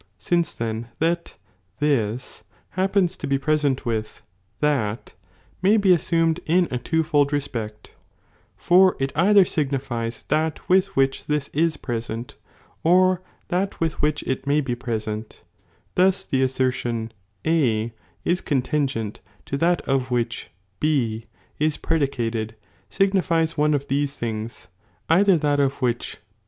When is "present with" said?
3.37-4.23